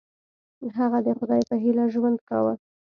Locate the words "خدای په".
1.17-1.55